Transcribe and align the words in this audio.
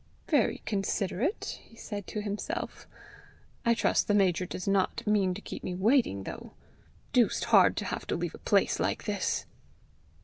"Very 0.29 0.63
considerate!" 0.65 1.59
he 1.61 1.75
said 1.75 2.07
to 2.07 2.23
himself. 2.23 2.87
"I 3.63 3.75
trust 3.75 4.07
the 4.07 4.15
major 4.15 4.47
does 4.47 4.67
not 4.67 5.05
mean 5.05 5.35
to 5.35 5.41
keep 5.41 5.63
me 5.63 5.75
waiting, 5.75 6.23
though. 6.23 6.53
Deuced 7.13 7.43
hard 7.45 7.77
to 7.77 7.85
have 7.85 8.07
to 8.07 8.15
leave 8.15 8.33
a 8.33 8.39
place 8.39 8.79
like 8.79 9.03
this!" 9.03 9.45